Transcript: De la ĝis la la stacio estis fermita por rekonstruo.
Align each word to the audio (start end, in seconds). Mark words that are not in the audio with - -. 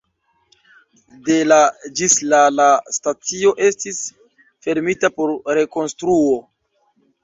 De 1.27 1.37
la 1.49 1.59
ĝis 1.99 2.17
la 2.33 2.41
la 2.55 2.67
stacio 2.97 3.55
estis 3.71 4.03
fermita 4.67 5.15
por 5.21 5.41
rekonstruo. 5.63 6.39